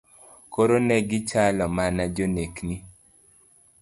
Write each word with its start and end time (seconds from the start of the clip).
Koro 0.53 0.77
negi 0.87 1.19
chalo 1.29 1.65
mana 1.77 2.03
jonekni. 2.15 2.75